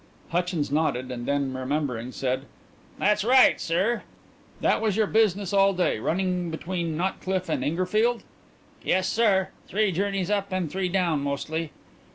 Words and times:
Hutchins 0.29 0.71
nodded, 0.71 1.11
and 1.11 1.27
then, 1.27 1.53
remembering, 1.53 2.11
said: 2.11 2.45
"That's 2.97 3.23
right, 3.23 3.61
sir." 3.61 4.01
"That 4.59 4.81
was 4.81 4.97
your 4.97 5.05
business 5.05 5.53
all 5.53 5.73
day 5.73 5.99
running 5.99 6.49
between 6.49 6.97
Notcliff 6.97 7.47
and 7.49 7.63
Ingerfield?" 7.63 8.23
"Yes, 8.83 9.07
sir. 9.07 9.49
Three 9.67 9.91
journeys 9.91 10.31
up 10.31 10.51
and 10.51 10.71
three 10.71 10.89
down 10.89 11.21
mostly." 11.21 11.71